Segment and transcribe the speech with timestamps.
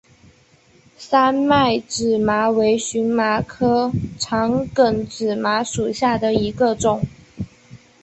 [0.97, 7.03] 三脉紫麻为荨麻科长梗紫麻属下的一个种。